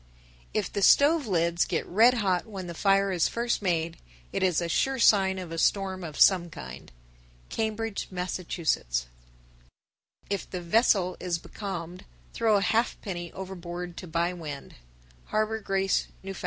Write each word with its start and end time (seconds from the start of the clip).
If 0.51 0.73
the 0.73 0.81
stove 0.81 1.27
lids 1.27 1.63
get 1.63 1.85
red 1.85 2.15
hot 2.15 2.47
when 2.47 2.65
the 2.65 2.73
fire 2.73 3.11
is 3.11 3.27
first 3.27 3.61
made, 3.61 3.97
it 4.33 4.41
is 4.41 4.59
a 4.59 4.67
sure 4.67 4.97
sign 4.97 5.37
of 5.37 5.51
a 5.51 5.59
storm 5.59 6.03
of 6.03 6.19
some 6.19 6.49
kind. 6.49 6.91
Cambridge, 7.49 8.07
Mass. 8.09 8.39
1057. 8.39 9.07
If 10.27 10.49
the 10.49 10.59
vessel 10.61 11.17
is 11.19 11.37
becalmed, 11.37 12.05
throw 12.33 12.55
a 12.55 12.61
halfpenny 12.61 13.31
overboard 13.33 13.95
to 13.97 14.07
buy 14.07 14.33
wind. 14.33 14.73
_Harbor 15.29 15.63
Grace, 15.63 16.07
N.F. 16.23 16.39